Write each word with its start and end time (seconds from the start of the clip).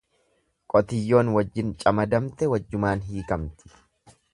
Qotiyyoon 0.73 1.29
wajjin 1.37 1.71
caamadamte 1.85 2.51
wajjumaan 2.55 3.09
hiikamti. 3.13 3.77